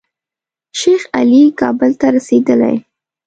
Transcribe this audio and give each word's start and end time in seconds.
شیخ 0.79 1.01
علي 1.17 1.41
کابل 1.59 1.91
ته 1.99 2.07
رسېدلی. 2.15 2.75